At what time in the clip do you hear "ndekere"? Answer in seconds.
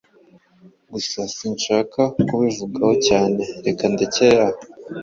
3.93-4.37